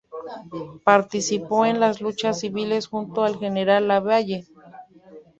[0.83, 4.47] Participó en las luchas civiles junto al general Lavalle.